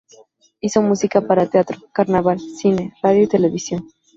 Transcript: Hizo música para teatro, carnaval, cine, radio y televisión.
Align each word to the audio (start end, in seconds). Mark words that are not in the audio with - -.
Hizo 0.61 0.81
música 0.81 1.21
para 1.21 1.45
teatro, 1.45 1.77
carnaval, 1.93 2.39
cine, 2.39 2.91
radio 3.03 3.21
y 3.21 3.27
televisión. 3.27 3.85